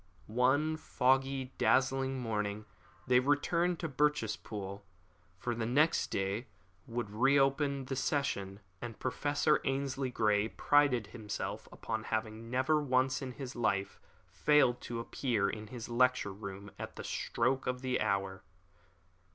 One 0.25 0.77
foggy, 0.77 1.53
drizzling 1.59 2.19
morning 2.19 2.65
they 3.05 3.19
returned 3.19 3.77
to 3.81 3.87
Birchespool, 3.87 4.81
for 5.37 5.53
the 5.53 5.67
next 5.67 6.07
day 6.07 6.47
would 6.87 7.11
re 7.11 7.37
open 7.37 7.85
the 7.85 7.95
session, 7.95 8.61
and 8.81 8.97
Professor 8.99 9.61
Ainslie 9.63 10.09
Grey 10.09 10.47
prided 10.47 11.05
himself 11.05 11.67
upon 11.71 12.05
having 12.05 12.49
never 12.49 12.81
once 12.81 13.21
in 13.21 13.33
his 13.33 13.55
life 13.55 13.99
failed 14.31 14.81
to 14.81 14.99
appear 14.99 15.47
in 15.47 15.67
his 15.67 15.87
lecture 15.87 16.33
room 16.33 16.71
at 16.79 16.95
the 16.95 17.03
very 17.03 17.07
stroke 17.11 17.67
of 17.67 17.81
the 17.83 18.01
hour. 18.01 18.41